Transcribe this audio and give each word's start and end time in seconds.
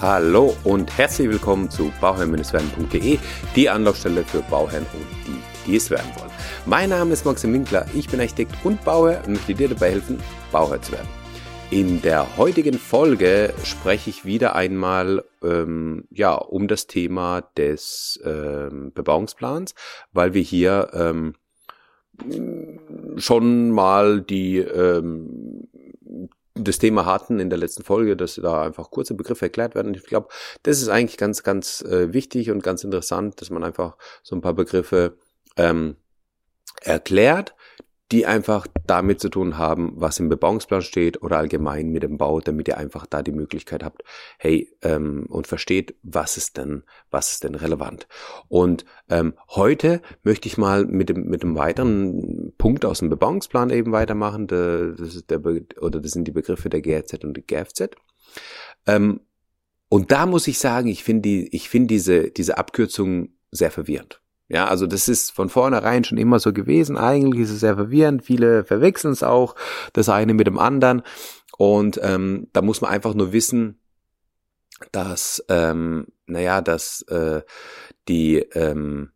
Hallo 0.00 0.56
und 0.62 0.96
herzlich 0.96 1.28
willkommen 1.28 1.68
zu 1.70 1.90
bauherrn-werden.de, 2.00 3.18
die 3.56 3.68
Anlaufstelle 3.68 4.22
für 4.22 4.42
Bauherren 4.42 4.86
und 4.92 5.06
die, 5.26 5.66
die 5.66 5.74
es 5.74 5.90
werden 5.90 6.08
wollen. 6.16 6.30
Mein 6.66 6.90
Name 6.90 7.12
ist 7.12 7.26
Maxim 7.26 7.52
Winkler, 7.52 7.84
ich 7.92 8.08
bin 8.08 8.20
Architekt 8.20 8.52
und 8.62 8.84
Bauherr 8.84 9.24
und 9.26 9.32
möchte 9.32 9.54
dir 9.54 9.68
dabei 9.68 9.90
helfen, 9.90 10.20
Bauherr 10.52 10.80
zu 10.80 10.92
werden. 10.92 11.08
In 11.72 12.00
der 12.00 12.36
heutigen 12.36 12.78
Folge 12.78 13.52
spreche 13.64 14.10
ich 14.10 14.24
wieder 14.24 14.54
einmal 14.54 15.24
ähm, 15.42 16.04
ja 16.12 16.34
um 16.34 16.68
das 16.68 16.86
Thema 16.86 17.40
des 17.56 18.20
ähm, 18.24 18.92
Bebauungsplans, 18.94 19.74
weil 20.12 20.32
wir 20.32 20.42
hier 20.42 20.90
ähm, 20.92 21.34
schon 23.16 23.72
mal 23.72 24.20
die 24.20 24.58
ähm, 24.58 25.47
das 26.58 26.78
Thema 26.78 27.06
hatten 27.06 27.40
in 27.40 27.50
der 27.50 27.58
letzten 27.58 27.84
Folge, 27.84 28.16
dass 28.16 28.34
da 28.36 28.62
einfach 28.62 28.90
kurze 28.90 29.14
Begriffe 29.14 29.46
erklärt 29.46 29.74
werden. 29.74 29.94
Ich 29.94 30.04
glaube, 30.04 30.28
das 30.62 30.80
ist 30.80 30.88
eigentlich 30.88 31.16
ganz, 31.16 31.42
ganz 31.42 31.82
äh, 31.82 32.12
wichtig 32.12 32.50
und 32.50 32.62
ganz 32.62 32.84
interessant, 32.84 33.40
dass 33.40 33.50
man 33.50 33.64
einfach 33.64 33.96
so 34.22 34.36
ein 34.36 34.40
paar 34.40 34.54
Begriffe 34.54 35.16
ähm, 35.56 35.96
erklärt, 36.82 37.54
die 38.10 38.24
einfach 38.24 38.66
damit 38.86 39.20
zu 39.20 39.28
tun 39.28 39.58
haben, 39.58 39.92
was 39.96 40.18
im 40.18 40.30
Bebauungsplan 40.30 40.80
steht 40.80 41.22
oder 41.22 41.38
allgemein 41.38 41.90
mit 41.90 42.02
dem 42.02 42.16
Bau, 42.16 42.40
damit 42.40 42.66
ihr 42.68 42.78
einfach 42.78 43.04
da 43.06 43.22
die 43.22 43.32
Möglichkeit 43.32 43.84
habt, 43.84 44.02
hey, 44.38 44.74
ähm, 44.82 45.26
und 45.28 45.46
versteht, 45.46 45.94
was 46.02 46.38
ist 46.38 46.56
denn, 46.56 46.84
was 47.10 47.32
ist 47.32 47.44
denn 47.44 47.54
relevant. 47.54 48.08
Und 48.48 48.86
ähm, 49.10 49.34
heute 49.50 50.00
möchte 50.22 50.48
ich 50.48 50.56
mal 50.56 50.86
mit 50.86 51.10
dem, 51.10 51.26
mit 51.26 51.42
dem 51.42 51.54
weiteren 51.56 52.54
Punkt 52.56 52.86
aus 52.86 53.00
dem 53.00 53.10
Bebauungsplan 53.10 53.70
eben 53.70 53.92
weitermachen. 53.92 54.46
Das 54.46 54.98
ist 55.00 55.30
der, 55.30 55.44
oder 55.44 56.00
das 56.00 56.12
sind 56.12 56.26
die 56.26 56.32
Begriffe 56.32 56.70
der 56.70 56.80
GRZ 56.80 57.24
und 57.24 57.34
der 57.34 57.44
GFZ. 57.44 57.90
Ähm, 58.86 59.20
und 59.90 60.10
da 60.12 60.26
muss 60.26 60.48
ich 60.48 60.58
sagen, 60.58 60.88
ich 60.88 61.04
finde 61.04 61.22
die, 61.22 61.54
ich 61.54 61.68
finde 61.68 61.88
diese, 61.88 62.30
diese 62.30 62.56
Abkürzung 62.56 63.34
sehr 63.50 63.70
verwirrend. 63.70 64.22
Ja, 64.48 64.66
also 64.66 64.86
das 64.86 65.08
ist 65.08 65.30
von 65.30 65.50
vornherein 65.50 66.04
schon 66.04 66.18
immer 66.18 66.38
so 66.38 66.52
gewesen. 66.52 66.96
Eigentlich 66.96 67.42
ist 67.42 67.50
es 67.50 67.60
sehr 67.60 67.76
verwirrend. 67.76 68.24
Viele 68.24 68.64
verwechseln 68.64 69.12
es 69.12 69.22
auch, 69.22 69.54
das 69.92 70.08
eine 70.08 70.32
mit 70.32 70.46
dem 70.46 70.58
anderen. 70.58 71.02
Und 71.58 72.00
ähm, 72.02 72.48
da 72.52 72.62
muss 72.62 72.80
man 72.80 72.90
einfach 72.90 73.14
nur 73.14 73.32
wissen, 73.32 73.78
dass, 74.92 75.44
ähm, 75.48 76.06
naja, 76.26 76.60
dass 76.62 77.02
äh, 77.02 77.42
die 78.08 78.36
ähm, 78.54 79.10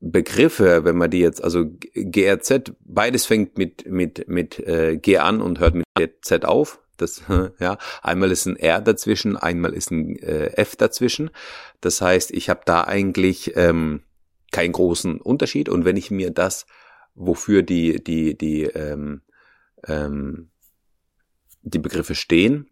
Begriffe, 0.00 0.84
wenn 0.84 0.96
man 0.96 1.10
die 1.10 1.20
jetzt, 1.20 1.42
also 1.42 1.66
GRZ, 1.94 2.72
beides 2.80 3.26
fängt 3.26 3.58
mit, 3.58 3.86
mit, 3.86 4.28
mit 4.28 4.58
äh, 4.60 4.96
G 4.96 5.18
an 5.18 5.40
und 5.40 5.60
hört 5.60 5.74
mit 5.74 5.84
Z 6.22 6.44
auf. 6.44 6.83
Das, 6.96 7.22
ja, 7.58 7.78
einmal 8.02 8.30
ist 8.30 8.46
ein 8.46 8.56
R 8.56 8.80
dazwischen, 8.80 9.36
einmal 9.36 9.72
ist 9.74 9.90
ein 9.90 10.16
äh, 10.16 10.56
F 10.56 10.76
dazwischen. 10.76 11.30
Das 11.80 12.00
heißt, 12.00 12.30
ich 12.30 12.48
habe 12.48 12.62
da 12.64 12.84
eigentlich 12.84 13.56
ähm, 13.56 14.02
keinen 14.52 14.72
großen 14.72 15.20
Unterschied. 15.20 15.68
Und 15.68 15.84
wenn 15.84 15.96
ich 15.96 16.10
mir 16.10 16.30
das, 16.30 16.66
wofür 17.14 17.62
die, 17.62 18.02
die, 18.02 18.36
die, 18.36 18.62
ähm, 18.64 19.22
ähm, 19.86 20.50
die 21.62 21.78
Begriffe 21.78 22.14
stehen, 22.14 22.70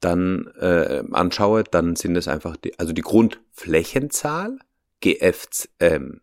dann 0.00 0.46
äh, 0.58 1.02
anschaue, 1.12 1.64
dann 1.64 1.96
sind 1.96 2.16
es 2.16 2.28
einfach 2.28 2.56
die, 2.56 2.78
also 2.78 2.92
die 2.92 3.02
Grundflächenzahl, 3.02 4.58
GF, 5.00 5.46
ähm, 5.80 6.20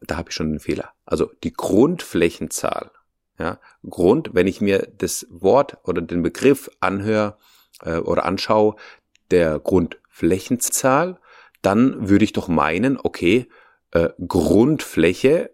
da 0.00 0.16
habe 0.16 0.30
ich 0.30 0.34
schon 0.34 0.48
einen 0.48 0.60
Fehler. 0.60 0.92
Also 1.04 1.32
die 1.42 1.52
Grundflächenzahl 1.52 2.90
ja, 3.38 3.60
Grund, 3.88 4.30
wenn 4.32 4.46
ich 4.46 4.60
mir 4.60 4.88
das 4.98 5.26
Wort 5.30 5.78
oder 5.84 6.02
den 6.02 6.22
Begriff 6.22 6.70
anhöre 6.80 7.36
äh, 7.82 7.98
oder 7.98 8.24
anschaue, 8.24 8.76
der 9.30 9.58
Grundflächenzahl, 9.58 11.20
dann 11.62 12.08
würde 12.08 12.24
ich 12.24 12.32
doch 12.32 12.48
meinen, 12.48 12.98
okay, 12.98 13.48
äh, 13.92 14.10
Grundfläche, 14.26 15.50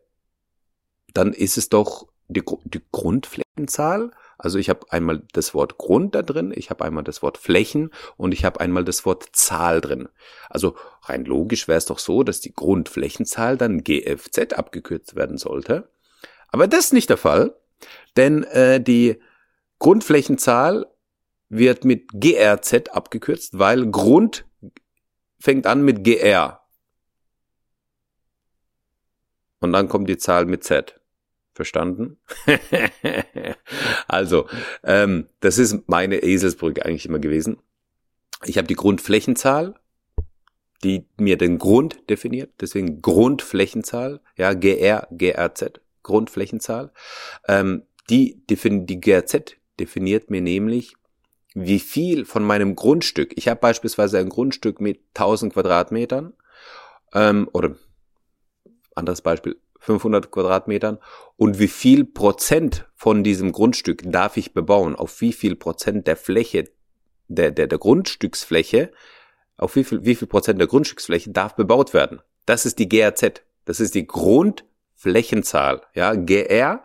dann 1.12 1.32
ist 1.32 1.58
es 1.58 1.68
doch 1.68 2.08
die, 2.28 2.42
die 2.64 2.82
Grundflächenzahl. 2.90 4.10
Also 4.38 4.58
ich 4.58 4.68
habe 4.68 4.90
einmal 4.90 5.22
das 5.32 5.54
Wort 5.54 5.78
Grund 5.78 6.14
da 6.14 6.22
drin, 6.22 6.52
ich 6.54 6.70
habe 6.70 6.84
einmal 6.84 7.04
das 7.04 7.22
Wort 7.22 7.38
Flächen 7.38 7.90
und 8.16 8.32
ich 8.32 8.44
habe 8.44 8.60
einmal 8.60 8.84
das 8.84 9.04
Wort 9.04 9.28
Zahl 9.32 9.80
drin. 9.80 10.08
Also 10.50 10.76
rein 11.02 11.24
logisch 11.24 11.68
wäre 11.68 11.78
es 11.78 11.86
doch 11.86 11.98
so, 11.98 12.22
dass 12.22 12.40
die 12.40 12.52
Grundflächenzahl 12.52 13.56
dann 13.56 13.84
GFZ 13.84 14.54
abgekürzt 14.54 15.14
werden 15.14 15.38
sollte. 15.38 15.88
Aber 16.48 16.66
das 16.66 16.86
ist 16.86 16.92
nicht 16.92 17.10
der 17.10 17.16
Fall. 17.16 17.54
Denn 18.16 18.44
äh, 18.44 18.80
die 18.80 19.20
Grundflächenzahl 19.78 20.86
wird 21.48 21.84
mit 21.84 22.08
GRZ 22.12 22.90
abgekürzt, 22.90 23.58
weil 23.58 23.90
Grund 23.90 24.46
fängt 25.38 25.66
an 25.66 25.82
mit 25.82 26.04
GR. 26.04 26.60
Und 29.60 29.72
dann 29.72 29.88
kommt 29.88 30.08
die 30.08 30.18
Zahl 30.18 30.46
mit 30.46 30.64
Z. 30.64 31.00
Verstanden? 31.54 32.18
also, 34.08 34.48
ähm, 34.82 35.28
das 35.40 35.58
ist 35.58 35.88
meine 35.88 36.22
Eselsbrücke 36.22 36.84
eigentlich 36.84 37.06
immer 37.06 37.20
gewesen. 37.20 37.58
Ich 38.44 38.58
habe 38.58 38.66
die 38.66 38.74
Grundflächenzahl, 38.74 39.74
die 40.82 41.06
mir 41.18 41.38
den 41.38 41.58
Grund 41.58 42.10
definiert, 42.10 42.50
deswegen 42.60 43.00
Grundflächenzahl, 43.00 44.20
ja, 44.36 44.52
GR, 44.54 45.06
GRZ. 45.12 45.80
Grundflächenzahl. 46.04 46.92
Ähm, 47.48 47.82
die, 48.08 48.44
die 48.46 49.00
GRZ 49.00 49.56
definiert 49.80 50.30
mir 50.30 50.40
nämlich, 50.40 50.94
wie 51.54 51.80
viel 51.80 52.24
von 52.24 52.44
meinem 52.44 52.76
Grundstück, 52.76 53.32
ich 53.36 53.48
habe 53.48 53.60
beispielsweise 53.60 54.18
ein 54.18 54.28
Grundstück 54.28 54.80
mit 54.80 55.00
1000 55.14 55.54
Quadratmetern 55.54 56.34
ähm, 57.12 57.48
oder 57.52 57.76
anderes 58.94 59.22
Beispiel 59.22 59.56
500 59.78 60.30
Quadratmetern 60.30 60.98
und 61.36 61.58
wie 61.58 61.68
viel 61.68 62.04
Prozent 62.04 62.88
von 62.94 63.22
diesem 63.22 63.52
Grundstück 63.52 64.02
darf 64.04 64.36
ich 64.36 64.54
bebauen, 64.54 64.96
auf 64.96 65.20
wie 65.20 65.32
viel 65.32 65.56
Prozent 65.56 66.06
der 66.06 66.16
Fläche, 66.16 66.70
der, 67.28 67.50
der, 67.50 67.66
der 67.66 67.78
Grundstücksfläche, 67.78 68.92
auf 69.56 69.76
wie 69.76 69.84
viel, 69.84 70.04
wie 70.04 70.14
viel 70.14 70.28
Prozent 70.28 70.58
der 70.58 70.68
Grundstücksfläche 70.68 71.30
darf 71.30 71.54
bebaut 71.54 71.94
werden. 71.94 72.20
Das 72.46 72.66
ist 72.66 72.78
die 72.78 72.88
GRZ. 72.88 73.42
Das 73.64 73.80
ist 73.80 73.94
die 73.94 74.06
Grund, 74.06 74.64
Flächenzahl, 74.94 75.82
ja, 75.94 76.14
GR, 76.14 76.84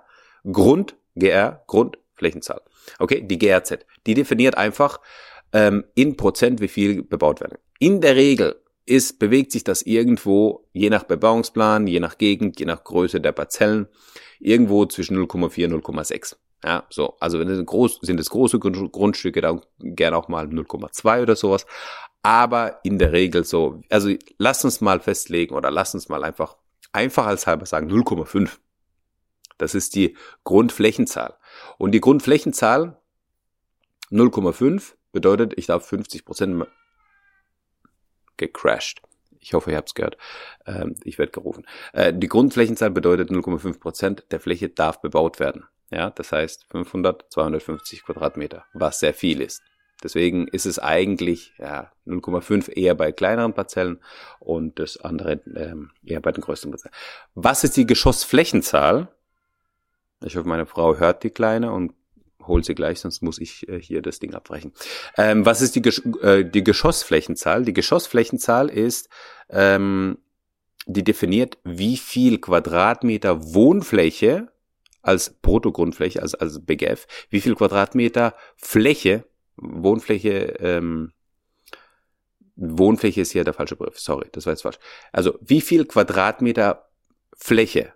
Grund, 0.51 0.95
GR, 1.15 1.63
Grundflächenzahl. 1.67 2.61
Okay, 2.97 3.21
die 3.25 3.37
GRZ, 3.37 3.85
die 4.05 4.13
definiert 4.13 4.57
einfach 4.57 4.99
ähm, 5.53 5.85
in 5.95 6.17
Prozent, 6.17 6.61
wie 6.61 6.67
viel 6.67 7.03
bebaut 7.03 7.41
werden. 7.41 7.57
In 7.79 8.01
der 8.01 8.15
Regel 8.15 8.55
ist, 8.85 9.19
bewegt 9.19 9.51
sich 9.51 9.63
das 9.63 9.83
irgendwo, 9.83 10.67
je 10.73 10.89
nach 10.89 11.03
Bebauungsplan, 11.03 11.87
je 11.87 11.99
nach 11.99 12.17
Gegend, 12.17 12.59
je 12.59 12.65
nach 12.65 12.83
Größe 12.83 13.21
der 13.21 13.31
Parzellen, 13.31 13.87
irgendwo 14.39 14.85
zwischen 14.85 15.17
0,4 15.17 15.73
und 15.73 15.85
0,6. 15.85 16.35
Ja, 16.63 16.85
so. 16.89 17.15
Also 17.19 17.39
wenn 17.39 17.49
es 17.49 17.65
groß, 17.65 17.99
sind 18.01 18.19
es 18.19 18.29
große 18.29 18.59
Grundstücke, 18.59 19.41
dann 19.41 19.61
gerne 19.79 20.17
auch 20.17 20.27
mal 20.27 20.45
0,2 20.45 21.21
oder 21.21 21.35
sowas. 21.35 21.65
Aber 22.21 22.79
in 22.83 22.99
der 22.99 23.13
Regel 23.13 23.45
so, 23.45 23.81
also 23.89 24.13
lasst 24.37 24.65
uns 24.65 24.81
mal 24.81 24.99
festlegen 24.99 25.55
oder 25.55 25.71
lasst 25.71 25.93
uns 25.93 26.09
mal 26.09 26.23
einfach 26.23 26.57
einfach 26.91 27.25
als 27.25 27.47
halber 27.47 27.65
sagen 27.65 27.91
0,5. 27.91 28.57
Das 29.57 29.75
ist 29.75 29.95
die 29.95 30.17
Grundflächenzahl. 30.43 31.37
Und 31.77 31.91
die 31.91 32.01
Grundflächenzahl 32.01 32.99
0,5 34.11 34.93
bedeutet, 35.11 35.53
ich 35.57 35.67
darf 35.67 35.85
50 35.85 36.25
Prozent 36.25 36.65
gecrashed. 38.37 39.01
Ich 39.39 39.53
hoffe, 39.53 39.71
ihr 39.71 39.77
habt 39.77 39.89
es 39.89 39.93
gehört. 39.93 40.17
Ähm, 40.65 40.95
ich 41.03 41.17
werde 41.17 41.31
gerufen. 41.31 41.65
Äh, 41.93 42.13
die 42.13 42.27
Grundflächenzahl 42.27 42.91
bedeutet 42.91 43.29
0,5 43.29 43.79
Prozent 43.79 44.25
der 44.31 44.39
Fläche 44.39 44.69
darf 44.69 45.01
bebaut 45.01 45.39
werden. 45.39 45.65
Ja, 45.91 46.09
das 46.11 46.31
heißt 46.31 46.67
500, 46.69 47.31
250 47.31 48.03
Quadratmeter, 48.03 48.65
was 48.73 48.99
sehr 48.99 49.13
viel 49.13 49.41
ist. 49.41 49.63
Deswegen 50.03 50.47
ist 50.47 50.65
es 50.65 50.79
eigentlich 50.79 51.53
ja, 51.57 51.91
0,5 52.07 52.71
eher 52.71 52.95
bei 52.95 53.11
kleineren 53.11 53.53
Parzellen 53.53 53.99
und 54.39 54.79
das 54.79 54.97
andere 54.97 55.41
ähm, 55.55 55.91
eher 56.05 56.21
bei 56.21 56.31
den 56.31 56.41
größeren 56.41 56.71
Parzellen. 56.71 56.95
Was 57.35 57.63
ist 57.63 57.75
die 57.75 57.85
Geschossflächenzahl? 57.85 59.09
Ich 60.23 60.35
hoffe, 60.35 60.47
meine 60.47 60.65
Frau 60.65 60.97
hört 60.97 61.23
die 61.23 61.29
Kleine 61.29 61.71
und 61.71 61.93
holt 62.45 62.65
sie 62.65 62.75
gleich, 62.75 62.99
sonst 62.99 63.21
muss 63.21 63.39
ich 63.39 63.67
äh, 63.69 63.79
hier 63.79 64.01
das 64.01 64.19
Ding 64.19 64.33
abbrechen. 64.33 64.73
Ähm, 65.17 65.45
was 65.45 65.61
ist 65.61 65.75
die, 65.75 65.81
Gesch 65.81 66.01
äh, 66.21 66.43
die 66.43 66.63
Geschossflächenzahl? 66.63 67.63
Die 67.63 67.73
Geschossflächenzahl 67.73 68.69
ist, 68.69 69.09
ähm, 69.49 70.17
die 70.85 71.03
definiert, 71.03 71.57
wie 71.63 71.97
viel 71.97 72.39
Quadratmeter 72.39 73.53
Wohnfläche 73.53 74.51
als 75.01 75.29
Bruttogrundfläche, 75.29 76.21
also 76.21 76.37
als 76.39 76.65
BGF, 76.65 77.07
wie 77.29 77.41
viel 77.41 77.55
Quadratmeter 77.55 78.33
Fläche 78.57 79.23
Wohnfläche, 79.61 80.55
ähm, 80.59 81.13
Wohnfläche 82.55 83.21
ist 83.21 83.31
hier 83.31 83.43
der 83.43 83.53
falsche 83.53 83.75
Begriff, 83.75 83.99
sorry, 83.99 84.27
das 84.31 84.45
war 84.45 84.53
jetzt 84.53 84.63
falsch. 84.63 84.79
Also 85.11 85.37
wie 85.41 85.61
viel 85.61 85.85
Quadratmeter 85.85 86.89
Fläche 87.35 87.93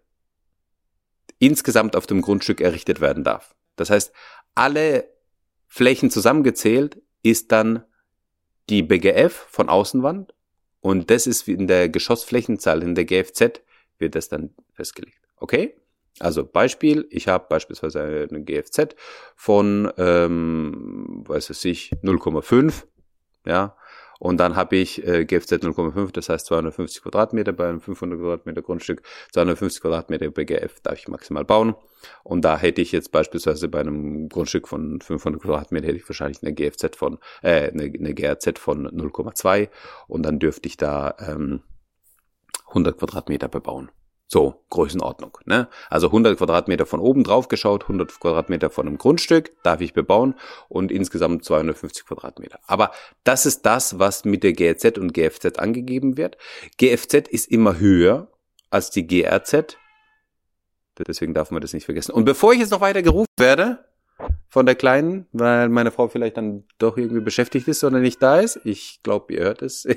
insgesamt 1.39 1.95
auf 1.95 2.07
dem 2.07 2.21
Grundstück 2.21 2.62
errichtet 2.62 3.01
werden 3.01 3.24
darf. 3.24 3.56
Das 3.75 3.89
heißt, 3.89 4.13
alle 4.56 5.10
Flächen 5.68 6.10
zusammengezählt 6.10 7.01
ist 7.24 7.51
dann 7.51 7.83
die 8.69 8.83
BGF 8.83 9.48
von 9.50 9.68
Außenwand 9.68 10.33
und 10.80 11.09
das 11.09 11.27
ist 11.27 11.48
in 11.48 11.68
der 11.68 11.89
Geschossflächenzahl, 11.89 12.83
in 12.83 12.95
der 12.95 13.06
GFZ 13.06 13.62
wird 13.98 14.16
das 14.16 14.30
dann 14.30 14.54
festgelegt. 14.74 15.19
Okay? 15.38 15.75
Also 16.19 16.45
Beispiel, 16.45 17.07
ich 17.09 17.27
habe 17.27 17.48
beispielsweise 17.50 18.27
eine 18.30 18.44
GFZ 18.44 18.95
von, 19.36 19.92
ähm, 19.98 20.93
weiß 21.28 21.50
es 21.50 21.64
ich, 21.66 21.92
0,5, 22.04 22.84
ja, 23.46 23.75
und 24.24 24.38
dann 24.38 24.56
habe 24.56 24.78
ich 24.78 25.06
äh, 25.06 25.25
GFZ 25.25 25.52
0,5, 25.52 26.14
das 26.14 26.30
heißt 26.30 26.46
250 26.46 27.04
Quadratmeter 27.04 27.52
bei 27.52 27.68
einem 27.68 27.81
500 27.81 28.18
Quadratmeter 28.18 28.62
Grundstück, 28.62 29.02
250 29.34 29.81
Quadratmeter 29.81 30.31
BGF 30.31 30.80
darf 30.80 30.98
ich 30.98 31.10
maximal 31.10 31.44
bauen. 31.44 31.75
Und 32.24 32.46
da 32.46 32.58
hätte 32.58 32.80
ich 32.80 32.94
jetzt 32.94 33.12
beispielsweise 33.12 33.68
bei 33.68 33.81
einem 33.81 34.30
Grundstück 34.30 34.70
von 34.70 35.02
500 35.02 35.42
Quadratmeter 35.42 35.88
hätte 35.88 35.98
ich 35.98 36.08
wahrscheinlich 36.08 36.42
eine 36.42 36.54
GFZ 36.54 36.96
von, 36.96 37.20
äh, 37.42 37.69
eine, 37.69 37.84
eine 37.84 38.14
GRZ 38.14 38.60
von 38.60 38.88
0,2 38.88 39.68
und 40.08 40.24
dann 40.24 40.40
dürfte 40.40 40.68
ich 40.69 40.78
da 40.78 41.16
ähm, 41.19 41.62
100 42.69 42.98
Quadratmeter 42.98 43.50
bebauen. 43.50 43.92
So, 44.33 44.65
Größenordnung. 44.71 45.38
Ne? 45.45 45.68
Also 45.91 46.07
100 46.07 46.39
Quadratmeter 46.39 46.88
von 46.88 47.00
oben 47.00 47.24
drauf 47.24 47.50
geschaut, 47.50 47.83
100 47.83 48.19
Quadratmeter 48.19 48.71
von 48.71 48.88
einem 48.88 48.97
Grundstück 48.97 49.51
darf 49.62 49.80
ich 49.80 49.94
bebauen 49.94 50.33
und 50.69 50.91
insgesamt 50.91 51.45
250 51.45 52.03
Quadratmeter. 52.03 52.59
Aber 52.65 52.89
das 53.24 53.45
ist 53.45 53.62
das, 53.68 54.00
was 54.00 54.25
mit 54.25 54.44
der 54.44 54.53
GRZ 54.53 54.97
und 54.97 55.13
GFZ 55.13 55.59
angegeben 55.59 56.18
wird. 56.18 56.38
GFZ 56.80 57.27
ist 57.27 57.51
immer 57.51 57.77
höher 57.77 58.27
als 58.71 58.89
die 58.89 59.06
GRZ. 59.06 59.77
Deswegen 61.07 61.35
darf 61.35 61.51
man 61.51 61.62
das 61.62 61.74
nicht 61.74 61.85
vergessen. 61.85 62.13
Und 62.13 62.25
bevor 62.25 62.53
ich 62.53 62.59
jetzt 62.59 62.71
noch 62.71 62.81
weiter 62.81 63.03
gerufen 63.03 63.27
werde 63.38 63.85
von 64.50 64.65
der 64.65 64.74
Kleinen, 64.74 65.27
weil 65.31 65.69
meine 65.69 65.91
Frau 65.91 66.07
vielleicht 66.07 66.38
dann 66.38 66.63
doch 66.80 66.97
irgendwie 66.97 67.21
beschäftigt 67.21 67.68
ist 67.68 67.83
oder 67.83 68.00
nicht 68.00 68.24
da 68.24 68.39
ist, 68.39 68.59
ich 68.63 69.01
glaube, 69.03 69.31
ihr 69.35 69.41
hört 69.41 69.62
es, 69.62 69.88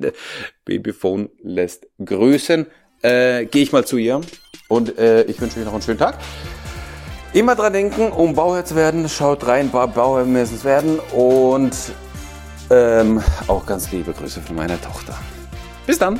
Babyphone 0.64 1.28
lässt 1.40 1.86
grüßen 2.04 2.66
äh, 3.02 3.46
gehe 3.46 3.62
ich 3.62 3.72
mal 3.72 3.84
zu 3.84 3.96
ihr 3.96 4.20
und 4.68 4.98
äh, 4.98 5.22
ich 5.22 5.40
wünsche 5.40 5.58
euch 5.58 5.66
noch 5.66 5.72
einen 5.72 5.82
schönen 5.82 5.98
Tag. 5.98 6.18
Immer 7.32 7.54
dran 7.54 7.72
denken, 7.72 8.12
um 8.12 8.34
Bauherr 8.34 8.64
zu 8.64 8.76
werden, 8.76 9.08
schaut 9.08 9.46
rein, 9.46 9.70
Bauherr 9.70 10.24
müssen 10.24 10.62
werden 10.64 10.98
und 11.12 11.74
ähm, 12.70 13.22
auch 13.46 13.66
ganz 13.66 13.92
liebe 13.92 14.12
Grüße 14.12 14.40
von 14.40 14.56
meiner 14.56 14.80
Tochter. 14.80 15.14
Bis 15.86 15.98
dann! 15.98 16.18